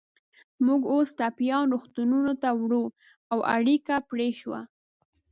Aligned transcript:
موږ 0.65 0.81
اوس 0.91 1.09
ټپیان 1.19 1.63
روغتونونو 1.73 2.33
ته 2.41 2.49
وړو، 2.61 2.85
او 3.31 3.39
اړیکه 3.55 3.95
پرې 4.09 4.29
شوه. 4.39 4.61